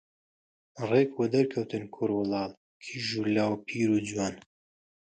[0.89, 2.51] ڕێک وەدەرکەوتن کوڕوکاڵ،
[2.83, 4.35] کیژ و لاو، پیر و جوان